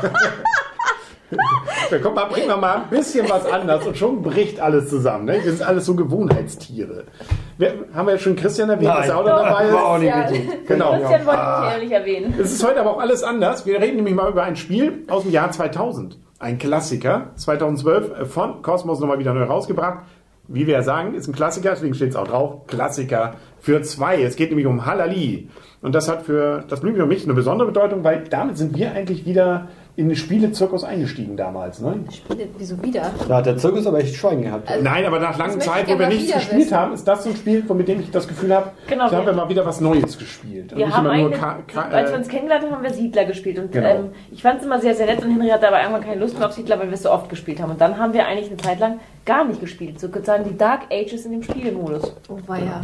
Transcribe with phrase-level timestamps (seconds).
[1.91, 5.27] Da kommt mal, bringen wir mal ein bisschen was anders und schon bricht alles zusammen.
[5.27, 5.39] Ne?
[5.43, 7.05] Wir sind alles so Gewohnheitstiere.
[7.59, 10.03] Wir, haben wir jetzt schon Christian erwähnt, dass er auch noch dabei War auch ist?
[10.03, 10.27] nicht Ja.
[10.67, 10.91] Genau.
[10.99, 12.35] Christian wollte ich ehrlich erwähnen.
[12.41, 13.65] Es ist heute aber auch alles anders.
[13.67, 16.19] Wir reden nämlich mal über ein Spiel aus dem Jahr 2000.
[16.41, 17.29] Ein Klassiker.
[17.37, 20.01] 2012 von Cosmos nochmal wieder neu rausgebracht.
[20.47, 22.67] Wie wir ja sagen, ist ein Klassiker, deswegen steht es auch drauf.
[22.67, 24.23] Klassiker für zwei.
[24.23, 25.49] Es geht nämlich um Halali.
[25.81, 28.93] Und das hat für das Blümchen und mich eine besondere Bedeutung, weil damit sind wir
[28.93, 31.81] eigentlich wieder in den Spielezirkus eingestiegen damals.
[31.81, 32.01] Ne?
[32.13, 33.13] Spiele, wieso wieder?
[33.29, 34.69] Da hat der Zirkus aber echt Schwein gehabt.
[34.83, 36.77] Nein, aber nach langer Zeit, wo wir nichts gespielt wissen.
[36.77, 39.17] haben, ist das so ein Spiel, von mit dem ich das Gefühl habe, Genau, da
[39.19, 40.73] haben wir- mal wieder was Neues gespielt.
[40.73, 41.59] Und Wir nicht haben Ka
[41.93, 43.59] als wir äh, uns kennengelernt haben, haben wir Siedler gespielt.
[43.59, 43.89] Und Genau.
[43.89, 46.37] ähm, ich fand es immer sehr, sehr nett und Henry hatte aber irgendwann keine Lust
[46.39, 47.71] mehr auf Siedler, weil wir es so oft gespielt haben.
[47.71, 50.01] Und dann haben wir eigentlich eine Zeit lang gar nicht gespielt.
[50.01, 52.15] Sozusagen die Dark Ages in dem Spielmodus.
[52.29, 52.83] Oh, weia.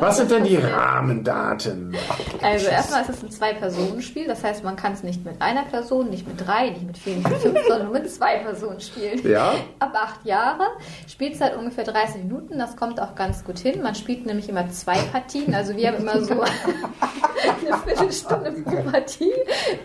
[0.00, 1.94] was sind denn die Rahmendaten?
[2.42, 6.03] Also erstmal ist es ein Zwei-Personen-Spiel, das heißt, man kann es nicht mit einer Person,
[6.10, 9.20] nicht mit drei, nicht mit vier, nicht mit fünf, sondern nur mit zwei Personen spielen.
[9.28, 9.54] Ja?
[9.78, 10.66] Ab acht Jahre,
[11.08, 13.82] Spielzeit ungefähr 30 Minuten, das kommt auch ganz gut hin.
[13.82, 19.32] Man spielt nämlich immer zwei Partien, also wir haben immer so eine Viertelstunde pro Partie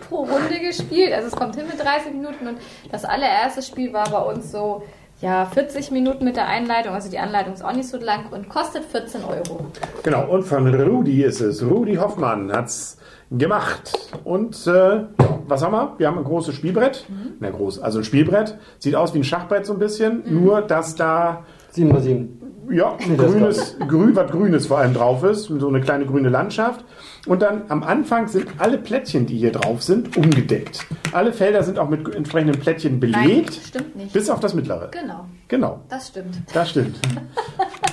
[0.08, 1.12] pro Runde gespielt.
[1.12, 2.58] Also es kommt hin mit 30 Minuten und
[2.90, 4.82] das allererste Spiel war bei uns so
[5.20, 8.48] ja, 40 Minuten mit der Einleitung, also die Anleitung ist auch nicht so lang und
[8.48, 9.66] kostet 14 Euro.
[10.02, 11.62] Genau, und von Rudi ist es.
[11.62, 12.96] Rudi Hoffmann hat's
[13.30, 13.92] gemacht.
[14.24, 15.04] Und äh,
[15.46, 15.94] was haben wir?
[15.98, 17.06] Wir haben ein großes Spielbrett.
[17.38, 18.58] Na groß, also ein Spielbrett.
[18.78, 20.22] Sieht aus wie ein Schachbrett so ein bisschen.
[20.26, 22.39] Nur, dass da 7 mal 7.
[22.68, 25.44] ja, ein grünes, grün, was Grünes vor allem drauf ist.
[25.44, 26.84] So eine kleine grüne Landschaft.
[27.26, 30.86] Und dann am Anfang sind alle Plättchen, die hier drauf sind, umgedeckt.
[31.12, 33.54] Alle Felder sind auch mit entsprechenden Plättchen belegt.
[33.54, 34.12] stimmt nicht.
[34.12, 34.88] Bis auf das mittlere.
[34.90, 36.38] Genau, Genau, das stimmt.
[36.52, 36.98] das stimmt.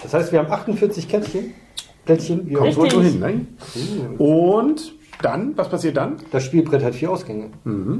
[0.04, 1.54] Das heißt, wir haben 48 Kätzchen.
[2.06, 2.54] Plättchen.
[2.54, 3.46] Kommt wohl so hin, ne?
[4.18, 6.18] Und dann, was passiert dann?
[6.32, 7.52] Das Spielbrett hat vier Ausgänge.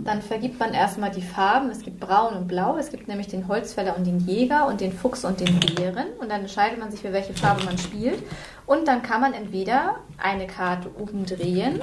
[0.06, 1.70] Dann vergibt man erstmal die Farben.
[1.70, 2.78] Es gibt Braun und Blau.
[2.78, 6.08] Es gibt nämlich den Holzfäller und den Jäger und den Fuchs und den Bären.
[6.20, 8.22] Und dann entscheidet man sich, für welche Farbe man spielt.
[8.68, 11.80] Und dann kann man entweder eine Karte umdrehen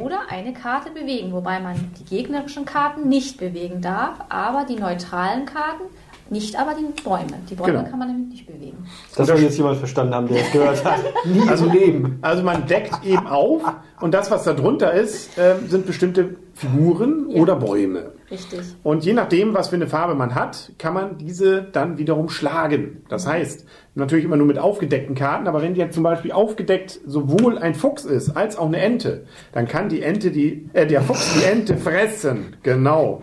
[0.00, 1.32] oder eine Karte bewegen.
[1.32, 5.84] Wobei man die gegnerischen Karten nicht bewegen darf, aber die neutralen Karten,
[6.30, 7.26] nicht aber die Bäume.
[7.48, 7.84] Die Bäume Genau.
[7.90, 8.86] kann man nämlich nicht bewegen.
[9.16, 11.00] Das soll jetzt jemand verstanden haben, der es gehört hat.
[11.24, 12.18] Nie Also im Leben.
[12.22, 13.62] Also man deckt eben auf
[14.00, 17.40] und das, was da drunter ist, ähm, sind bestimmte Figuren Ja.
[17.40, 18.12] oder Bäume.
[18.30, 18.60] Richtig.
[18.82, 23.02] Und je nachdem, was für eine Farbe man hat, kann man diese dann wiederum schlagen.
[23.08, 23.64] Das heißt,
[23.94, 28.04] natürlich immer nur mit aufgedeckten Karten, aber wenn jetzt zum Beispiel aufgedeckt sowohl ein Fuchs
[28.04, 31.76] ist als auch eine Ente, dann kann die Ente die, äh, der Fuchs die Ente
[31.76, 32.56] fressen.
[32.64, 33.22] Genau.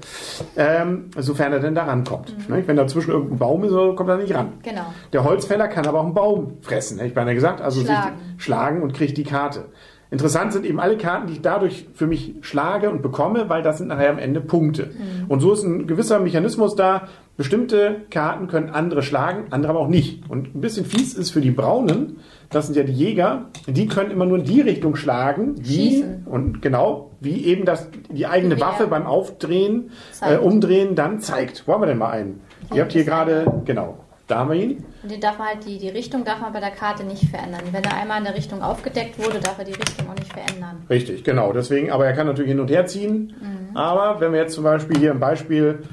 [0.55, 2.49] Ähm, sofern er denn da rankommt.
[2.49, 2.63] Ne?
[2.65, 4.53] Wenn dazwischen irgendein Baum ist, kommt er nicht ran.
[4.63, 4.85] Genau.
[5.13, 7.61] Der Holzfäller kann aber auch einen Baum fressen, hätte ich beinahe gesagt.
[7.61, 8.17] Also Schlagen.
[8.37, 9.65] sich schlagen und kriegt die Karte.
[10.15, 13.79] Interessant sind eben alle Karten, die ich dadurch für mich schlage und bekomme, weil das
[13.79, 14.91] sind nachher am Ende Punkte.
[15.27, 17.09] Und so ist ein gewisser Mechanismus da.
[17.35, 20.23] Bestimmte Karten können andere schlagen, andere aber auch nicht.
[20.29, 24.09] Und ein bisschen fies ist für die Braunen, das sind ja die Jäger, die können
[24.09, 26.27] immer nur in die Richtung schlagen, wie, Schießen.
[26.27, 28.67] und genau, wie eben das, die eigene Gewehr.
[28.67, 31.67] Waffe beim Aufdrehen, äh, umdrehen dann zeigt.
[31.67, 32.39] Wo haben wir denn mal einen?
[32.73, 34.83] Ihr habt hier gerade, genau, da haben wir ihn.
[35.03, 37.61] Und den darf man halt die, die Richtung darf man bei der Karte nicht verändern.
[37.71, 40.83] Wenn er einmal in der Richtung aufgedeckt wurde, darf er die Richtung auch nicht verändern.
[40.89, 41.53] Richtig, genau.
[41.53, 43.71] Deswegen, aber er kann natürlich hin und her ziehen.
[43.75, 45.83] Aber wenn wir jetzt zum Beispiel hier im Beispiel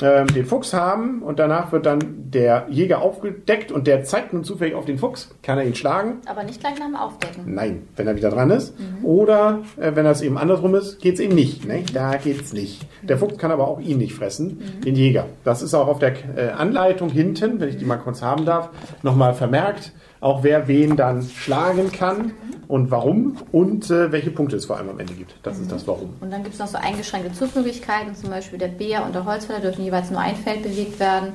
[0.00, 4.44] ähm, den Fuchs haben und danach wird dann der Jäger aufgedeckt und der zeigt nun
[4.44, 6.18] zufällig auf den Fuchs, kann er ihn schlagen?
[6.26, 7.54] Aber nicht gleich nach dem Aufdecken.
[7.54, 8.74] Nein, wenn er wieder dran ist.
[9.02, 11.66] Oder äh, wenn das eben andersrum ist, geht's eben nicht.
[11.66, 11.84] Ne?
[11.92, 12.86] Da geht's nicht.
[13.02, 15.26] Der Fuchs kann aber auch ihn nicht fressen, den Jäger.
[15.44, 18.70] Das ist auch auf der äh, Anleitung hinten, wenn ich die mal kurz haben darf,
[19.02, 19.92] nochmal vermerkt.
[20.20, 22.32] Auch wer wen dann schlagen kann
[22.66, 25.34] und warum und äh, welche Punkte es vor allem am Ende gibt.
[25.42, 26.14] Das ist das Warum.
[26.20, 28.14] Und dann gibt es noch so eingeschränkte Zugmöglichkeiten.
[28.14, 31.32] Zum Beispiel der Bär und der Holzfäller dürfen jeweils nur ein Feld bewegt werden.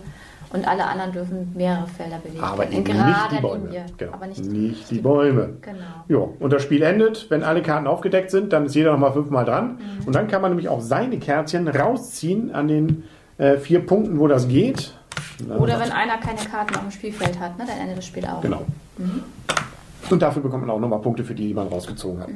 [0.53, 3.65] Und alle anderen dürfen mehrere Felder bewegt Aber eben In nicht die Bäume.
[3.65, 3.85] Linie.
[3.97, 4.13] Genau.
[4.13, 5.49] Aber nicht, nicht die Bäume.
[5.61, 5.79] Genau.
[6.07, 9.45] Ja, und das Spiel endet, wenn alle Karten aufgedeckt sind, dann ist jeder nochmal fünfmal
[9.45, 9.79] dran.
[9.79, 10.07] Mhm.
[10.07, 13.03] Und dann kann man nämlich auch seine Kärtchen rausziehen an den
[13.39, 14.93] äh, vier Punkten, wo das geht.
[15.49, 18.41] Oder wenn einer keine Karten auf dem Spielfeld hat, ne, dann endet das Spiel auch.
[18.41, 18.65] Genau.
[20.09, 22.29] Und dafür bekommt man auch nochmal Punkte für die, die man rausgezogen hat.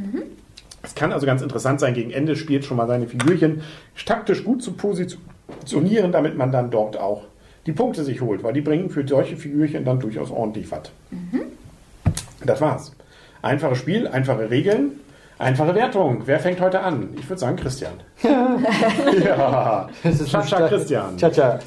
[0.84, 3.62] Es kann also ganz interessant sein, gegen Ende spielt schon mal seine Figürchen
[4.06, 7.24] taktisch gut zu positionieren, damit man dann dort auch
[7.66, 10.84] die Punkte sich holt, weil die bringen für solche Figürchen dann durchaus ordentlich was.
[12.46, 12.94] Das war's.
[13.42, 14.92] Einfaches Spiel, einfache Regeln,
[15.38, 16.22] einfache Wertung.
[16.26, 17.10] Wer fängt heute an?
[17.20, 17.94] Ich würde sagen Christian.
[18.24, 21.18] ja, Das ist stark- Christian.
[21.18, 21.60] Tja, tja.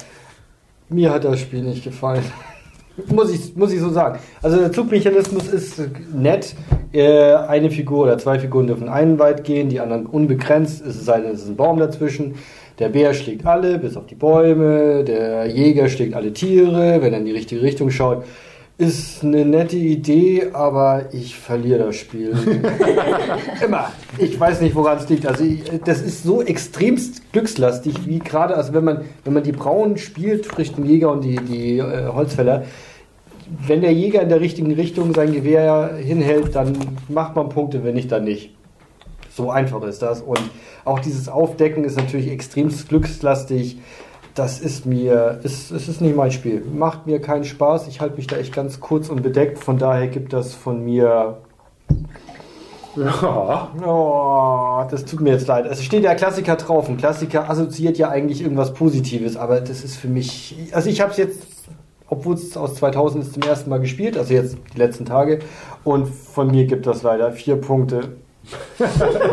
[0.93, 2.23] Mir hat das Spiel nicht gefallen.
[3.07, 4.19] muss, ich, muss ich so sagen.
[4.41, 5.81] Also der Zugmechanismus ist
[6.13, 6.53] nett.
[6.91, 10.85] Äh, Eine Figur oder zwei Figuren dürfen einen weit gehen, die anderen unbegrenzt.
[10.85, 12.35] Es sei denn, es ist ein Baum dazwischen.
[12.77, 15.05] Der Bär schlägt alle, bis auf die Bäume.
[15.05, 18.25] Der Jäger schlägt alle Tiere, wenn er in die richtige Richtung schaut.
[18.77, 22.31] Ist eine nette Idee, aber ich verliere das Spiel.
[23.63, 23.91] Immer.
[24.17, 25.27] Ich weiß nicht, woran es liegt.
[25.27, 29.51] Also ich, das ist so extremst glückslastig, wie gerade, also wenn man, wenn man die
[29.51, 32.63] Braunen spielt, sprich den Jäger und die, die äh, Holzfäller,
[33.67, 36.73] wenn der Jäger in der richtigen Richtung sein Gewehr hinhält, dann
[37.09, 38.55] macht man Punkte, wenn nicht, dann nicht.
[39.29, 40.21] So einfach ist das.
[40.21, 40.41] Und
[40.85, 43.77] auch dieses Aufdecken ist natürlich extremst glückslastig.
[44.35, 46.63] Das ist mir, ist, es ist nicht mein Spiel.
[46.73, 47.87] Macht mir keinen Spaß.
[47.87, 49.59] Ich halte mich da echt ganz kurz und bedeckt.
[49.59, 51.37] Von daher gibt das von mir
[52.95, 53.71] Ja.
[53.85, 55.65] Oh, das tut mir jetzt leid.
[55.65, 56.89] Es steht ja Klassiker drauf.
[56.89, 60.55] Ein Klassiker assoziiert ja eigentlich irgendwas Positives, aber das ist für mich.
[60.73, 61.47] Also ich habe es jetzt,
[62.07, 65.39] obwohl es aus 2000 ist, zum ersten Mal gespielt, also jetzt die letzten Tage.
[65.83, 68.17] Und von mir gibt das leider vier Punkte.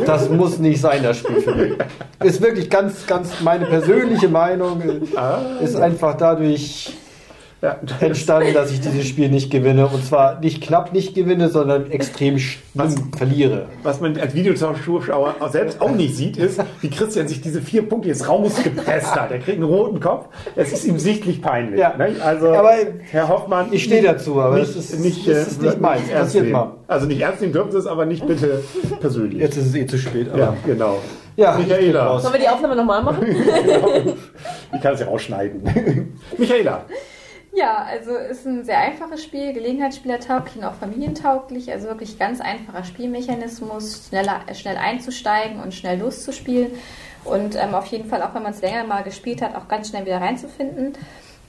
[0.07, 1.73] Das muss nicht sein, das Spiel für mich.
[2.23, 4.83] Ist wirklich ganz, ganz meine persönliche Meinung.
[5.61, 6.93] Ist einfach dadurch
[7.61, 7.77] Ja.
[8.01, 9.89] entstanden, dass ich dieses Spiel nicht gewinne.
[9.89, 13.67] Und zwar nicht knapp nicht gewinne, sondern extrem schlimm verliere.
[13.83, 18.09] Was man als Videozuschauer selbst auch nicht sieht, ist, wie Christian sich diese vier Punkte
[18.11, 19.33] jetzt rausgepresst hat.
[19.33, 20.29] Er kriegt einen roten Kopf.
[20.55, 21.81] Es ist ihm sichtlich peinlich.
[21.81, 21.97] Ja.
[21.97, 22.15] ne?
[22.25, 22.75] Also, Aber
[23.11, 26.03] Herr Hoffmann, ich stehe dazu, aber nicht, es ist- nicht, es ist nicht meins.
[26.03, 26.53] ernst Passiert nehmen.
[26.53, 26.75] mal.
[26.87, 28.63] Also nicht ernst nehmen dürfen Sie es, aber nicht bitte
[29.01, 29.41] persönlich.
[29.41, 30.29] Jetzt ist es eh zu spät.
[30.31, 30.99] Aber ja, genau.
[31.37, 32.19] Ja, Michaela.
[32.21, 33.27] Sollen wir die Aufnahme nochmal machen?
[34.75, 35.63] Ich kann es ja rausschneiden.
[36.39, 36.85] Michaela.
[37.53, 41.73] Ja, also ist ein sehr einfaches Spiel, Gelegenheitsspielertauglich und auch familientauglich.
[41.73, 46.73] Also wirklich ganz einfacher Spielmechanismus, schneller, äh, schnell einzusteigen und schnell loszuspielen.
[47.25, 49.89] Und ähm, auf jeden Fall, auch wenn man es länger mal gespielt hat, auch ganz
[49.89, 50.95] schnell wieder reinzufinden.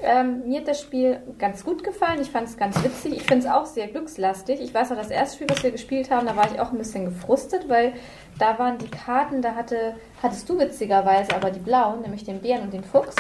[0.01, 2.22] Ähm, mir hat das Spiel ganz gut gefallen.
[2.22, 3.18] Ich fand es ganz witzig.
[3.18, 4.62] Ich finde es auch sehr glückslastig.
[4.62, 6.78] Ich weiß auch, das erste Spiel, was wir gespielt haben, da war ich auch ein
[6.78, 7.94] bisschen gefrustet, weil
[8.40, 12.63] da waren die Karten, da hatte, hattest du witzigerweise aber die blauen, nämlich den Bären
[12.63, 13.16] und den Fuchs.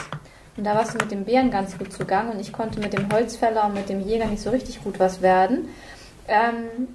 [0.59, 3.09] Und da warst du mit dem Bären ganz gut zugange und ich konnte mit dem
[3.13, 5.69] Holzfäller und mit dem Jäger nicht so richtig gut was werden.
[6.27, 6.89] Ähm,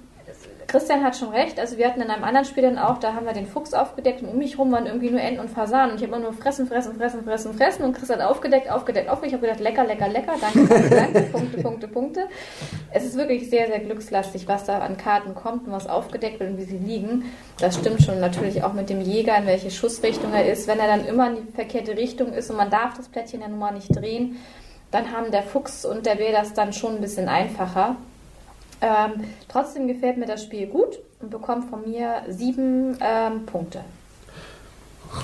[0.75, 3.25] Christian hat schon recht, also wir hatten in einem anderen Spiel dann auch, da haben
[3.25, 6.01] wir den Fuchs aufgedeckt und um mich rum waren irgendwie nur Enten und Fasanen und
[6.01, 9.31] ich habe immer nur fressen, fressen, fressen, fressen, fressen und Chris hat aufgedeckt, aufgedeckt, aufgedeckt.
[9.31, 12.27] Ich habe gedacht, lecker, lecker, lecker, danke, danke, danke, Punkte, Punkte, Punkte.
[12.91, 16.49] Es ist wirklich sehr, sehr glückslastig, was da an Karten kommt und was aufgedeckt wird
[16.51, 17.31] und wie sie liegen.
[17.57, 20.67] Das stimmt schon natürlich auch mit dem Jäger, in welche Schussrichtung er ist.
[20.67, 23.47] Wenn er dann immer in die verkehrte Richtung ist und man darf das Plättchen ja
[23.47, 24.41] nun mal nicht drehen,
[24.91, 27.95] dann haben der Fuchs und der Bär das dann schon ein bisschen einfacher.
[28.85, 33.79] Ähm, trotzdem gefällt mir das Spiel gut und bekommt von mir sieben ähm, Punkte.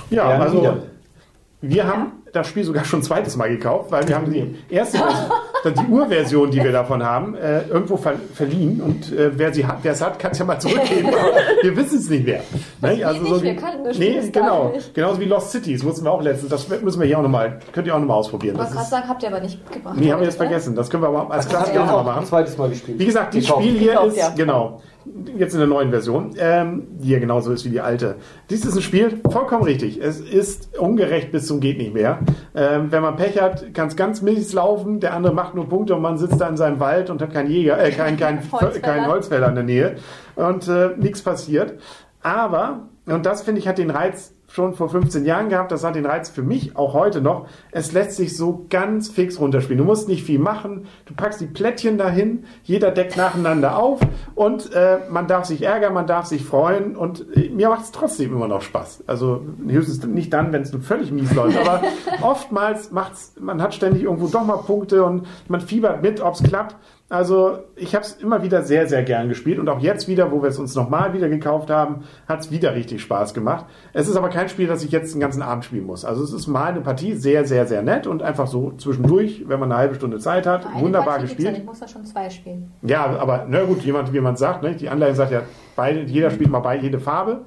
[0.10, 0.80] Ja, also
[1.62, 4.98] wir haben das Spiel sogar schon ein zweites Mal gekauft, weil wir haben die erste
[4.98, 5.32] Version,
[5.64, 9.66] dann die Urversion, die wir davon haben, äh, irgendwo ver verliehen und äh, wer sie
[9.66, 11.10] hat, wer es hat, kann es ja mal zurückgeben.
[11.14, 11.32] aber
[11.62, 12.42] wir wissen es nicht mehr.
[12.82, 12.98] Ne?
[12.98, 14.70] wir nicht, wir kannten das Spiel nee, genau.
[14.70, 14.94] nicht.
[14.94, 16.50] Genauso wie Lost Cities mussten wir auch letztens.
[16.50, 18.56] Das müssen wir hier auch nochmal, könnt ihr auch nochmal ausprobieren.
[18.56, 19.96] Aber Das krass ist, sagen, habt ihr aber nicht mitgebracht.
[19.98, 20.46] nee, haben wir jetzt ne?
[20.46, 20.76] vergessen.
[20.76, 22.26] Das können wir aber als Klassiker er auch auch mal ein machen.
[22.26, 23.00] zweites Mal gespielt.
[23.00, 23.64] Wie gesagt, das Gekauft.
[23.64, 24.30] Spiel hier ist, ja.
[24.36, 24.82] genau,
[25.38, 28.16] jetzt in der neuen Version, ähm, die ja genauso ist wie die alte.
[28.50, 30.00] Dies ist ein Spiel, vollkommen richtig.
[30.02, 32.20] Es ist ungerecht bis zum geht nicht mehr.
[32.56, 35.96] Ähm, wenn man Pech hat, kann es ganz mies laufen, der andere macht nur Punkte
[35.96, 38.80] und man sitzt da in seinem Wald und hat keinen Jäger, äh, keinen kein, Holzfäller.
[38.80, 39.96] kein Holzfäller in der Nähe
[40.36, 41.76] und äh, nichts passiert.
[42.24, 45.96] Aber, und das finde ich hat den Reiz schon vor 15 Jahren gehabt, das hat
[45.96, 49.78] den Reiz für mich auch heute noch, es lässt sich so ganz fix runterspielen.
[49.78, 54.02] Du musst nicht viel machen, du packst die Plättchen dahin, jeder deckt nacheinander auf.
[54.36, 56.96] Und äh, man darf sich ärgern, man darf sich freuen.
[56.96, 59.06] Und äh, mir macht es trotzdem immer noch Spaß.
[59.08, 61.82] Also höchstens nicht dann, wenn es nur völlig mies läuft, aber
[62.22, 66.44] oftmals macht's, man hat ständig irgendwo doch mal Punkte und man fiebert mit, ob es
[66.44, 66.76] klappt.
[67.12, 70.42] Also ich habe es immer wieder sehr, sehr gern gespielt und auch jetzt wieder, wo
[70.42, 73.66] wir es uns nochmal wieder gekauft haben, hat es wieder richtig Spaß gemacht.
[73.92, 76.06] Es ist aber kein Spiel, das ich jetzt den ganzen Abend spielen muss.
[76.06, 79.60] Also es ist mal eine Partie, sehr, sehr, sehr nett und einfach so zwischendurch, wenn
[79.60, 81.58] man eine halbe Stunde Zeit hat, Eine wunderbar Partie ja gespielt.
[81.58, 82.72] Ich muss da schon zwei spielen.
[82.82, 84.74] Ja, aber na gut, jemand, wie man sagt, ne?
[84.76, 85.42] die Anleitung sagt ja,
[85.76, 87.42] beide, jeder spielt mal bei jede Farbe.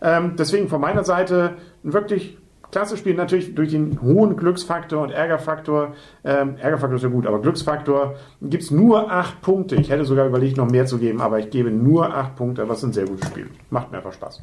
[0.00, 2.38] Ähm, deswegen von meiner Seite ein wirklich
[2.70, 5.94] klasse Spiel, natürlich durch den hohen Glücksfaktor und Ärgerfaktor.
[6.24, 9.76] Ähm, Ärgerfaktor ist ja gut, aber Glücksfaktor gibt's nur acht Punkte.
[9.76, 12.82] Ich hätte sogar überlegt, noch mehr zu geben, aber ich gebe nur acht Punkte, was
[12.82, 13.48] ein sehr gutes Spiel.
[13.70, 14.42] Macht mir einfach Spaß.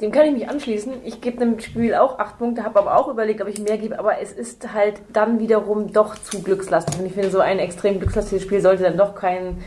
[0.00, 0.92] Dem kann ich mich anschließen.
[1.04, 3.98] Ich gebe dem Spiel auch acht Punkte, habe aber auch überlegt, ob ich mehr gebe,
[3.98, 7.00] aber es ist halt dann wiederum doch zu glückslastig.
[7.00, 9.58] Und ich finde, so ein extrem glückslastiges Spiel sollte dann doch kein,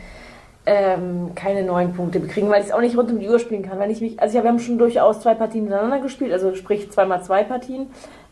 [0.65, 3.63] ähm, keine neun Punkte bekriegen, weil ich es auch nicht rund um die Uhr spielen
[3.63, 3.79] kann.
[3.79, 6.91] Weil ich mich, also ja, wir haben schon durchaus zwei Partien miteinander gespielt, also sprich
[6.91, 7.87] zweimal zwei Partien.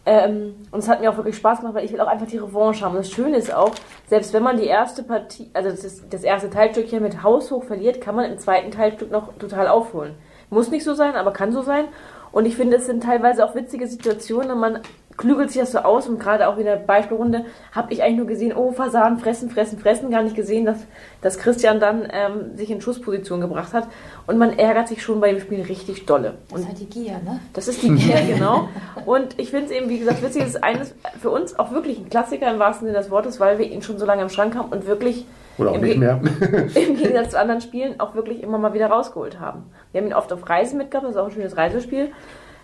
[0.06, 2.38] Ähm, und es hat mir auch wirklich Spaß gemacht, weil ich will auch einfach die
[2.38, 2.96] Revanche haben.
[2.96, 3.72] Und das Schöne ist auch,
[4.08, 8.02] selbst wenn man die erste Partie, also das, das erste Teilstück hier mit haushoch verliert,
[8.02, 10.16] kann man im zweiten Teilstück noch total aufholen.
[10.50, 11.86] Muss nicht so sein, aber kann so sein.
[12.32, 14.80] Und ich finde, es sind teilweise auch witzige Situationen und man
[15.20, 18.28] klügelt sich das so aus und gerade auch in der Beispielrunde habe ich eigentlich nur
[18.28, 20.78] gesehen, oh, Fasan, fressen, fressen, fressen, gar nicht gesehen, dass,
[21.22, 23.88] dass Christian dann ähm, sich in Schussposition gebracht hat
[24.28, 26.36] und man ärgert sich schon bei dem Spiel richtig dolle.
[26.50, 27.42] Das ist halt die Gier, ne?
[27.52, 28.70] Das ist die Gier, genau.
[29.06, 32.00] Und ich finde es eben, wie gesagt, witzig, es ist eines für uns auch wirklich
[32.00, 34.56] ein Klassiker im wahrsten Sinne des Wortes, weil wir ihn schon so lange im Schrank
[34.56, 35.26] haben und wirklich
[35.58, 36.22] Oder auch im nicht mehr.
[36.76, 39.64] im Gegensatz zu anderen Spielen auch wirklich immer mal wieder rausgeholt haben.
[39.92, 42.14] Wir haben ihn oft auf Reisen mitgehabt, das ist auch ein schönes Reisespiel.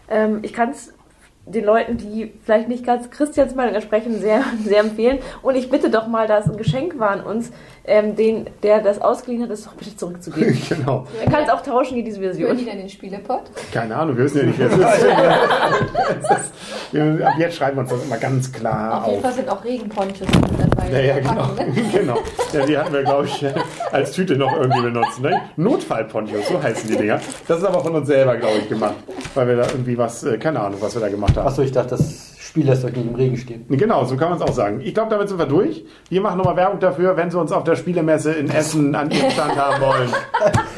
[0.08, 0.94] Ähm, ich kann es
[1.48, 5.20] den Leuten, die vielleicht nicht ganz Christians Meinung entsprechen, sehr, sehr empfehlen.
[5.44, 7.52] Und ich bitte doch mal, da es ein Geschenk war an uns,
[7.88, 10.60] ähm, den, der das ausgeliehen hat, das doch bitte zurückzugeben.
[10.70, 11.06] genau.
[11.24, 12.58] Er kann es auch tauschen gegen diese Hören Version.
[12.58, 13.44] die dann den Spielepot?
[13.72, 15.06] Keine Ahnung, wir wissen ja nicht, wer es ist.
[16.22, 16.54] Das ist-
[16.92, 19.24] wir- Ab jetzt schreiben wir uns das immer ganz klar Auf jeden auf.
[19.24, 20.90] Fall sind auch Regenponchos mit dabei.
[20.92, 21.48] Ja, ja, genau.
[21.54, 21.74] Ne?
[21.94, 22.18] genau.
[22.54, 23.46] Ja, die hatten wir, glaube ich,
[23.92, 25.20] als Tüte noch irgendwie benutzt.
[25.22, 25.42] Ne?
[25.58, 27.20] Notfallponchos, so heißen die Dinger.
[27.48, 28.96] Das ist aber von uns selber, glaube ich, gemacht.
[29.36, 31.48] Weil wir da irgendwie was, äh, keine Ahnung, was wir da gemacht haben.
[31.48, 33.66] Achso, ich dachte, das Spiel lässt euch nicht im Regen stehen.
[33.68, 34.80] Genau, so kann man es auch sagen.
[34.82, 35.86] Ich glaube, damit sind wir durch.
[36.10, 39.30] Wir machen nochmal Werbung dafür, wenn Sie uns auf der Spielemesse in Essen an Ihrem
[39.32, 40.10] Stand haben wollen.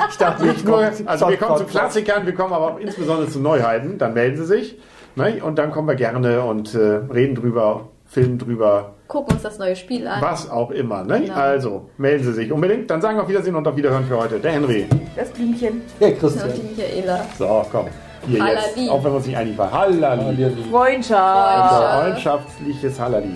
[0.10, 3.40] Ich dachte, Nicht nur, also wir kommen zu Klassikern, wir kommen aber auch insbesondere zu
[3.40, 3.98] Neuheiten.
[3.98, 4.80] Dann melden Sie sich.
[5.16, 5.44] Ne?
[5.44, 6.80] Und dann kommen wir gerne und äh,
[7.14, 10.22] reden drüber, filmen drüber, Gucken uns das neue Spiel an.
[10.22, 11.04] was auch immer.
[11.04, 11.22] Ne?
[11.22, 11.34] Genau.
[11.34, 12.90] Also, melden Sie sich unbedingt.
[12.90, 14.40] Dann sagen wir auf Wiedersehen und auf Wiederhören für heute.
[14.40, 14.86] Der Henry.
[15.16, 15.82] Das Blümchen.
[16.00, 16.50] Und Christian.
[16.54, 17.26] die Michaela.
[17.38, 17.88] So, komm.
[18.26, 18.76] Hier jetzt.
[18.76, 18.90] Hallali.
[18.90, 19.72] Auch wenn wir uns nicht einig waren.
[19.72, 20.22] Hallali.
[20.24, 20.64] Hallihalli.
[20.70, 21.70] Freundschaft.
[21.70, 22.02] Freundschaft.
[22.02, 23.36] Freundschaftliches Hallali.